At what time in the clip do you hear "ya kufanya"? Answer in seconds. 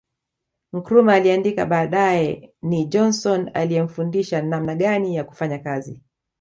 5.15-5.59